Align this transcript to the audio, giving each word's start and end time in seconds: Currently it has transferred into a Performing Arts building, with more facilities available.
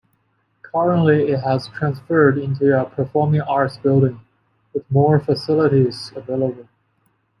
Currently 0.63 1.27
it 1.29 1.41
has 1.41 1.67
transferred 1.67 2.39
into 2.39 2.75
a 2.75 2.89
Performing 2.89 3.41
Arts 3.41 3.77
building, 3.77 4.19
with 4.73 4.89
more 4.89 5.19
facilities 5.19 6.11
available. 6.15 6.67